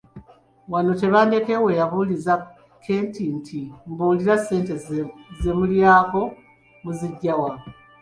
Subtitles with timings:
[0.71, 2.33] Wano Tebandeke we yabuuliza
[2.83, 3.59] Keeti nti,
[3.91, 4.73] “Mbuulira, ssente
[5.39, 6.21] ze mulyako
[6.83, 7.51] muziggya wa?''